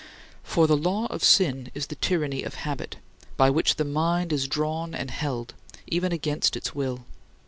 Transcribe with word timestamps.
For 0.43 0.65
the 0.65 0.75
law 0.75 1.05
of 1.11 1.23
sin 1.23 1.69
is 1.75 1.85
the 1.85 1.95
tyranny 1.95 2.41
of 2.41 2.55
habit, 2.55 2.95
by 3.37 3.51
which 3.51 3.75
the 3.75 3.85
mind 3.85 4.33
is 4.33 4.47
drawn 4.47 4.95
and 4.95 5.11
held, 5.11 5.53
even 5.85 6.11
against 6.11 6.57
its 6.57 6.73
will. 6.73 7.05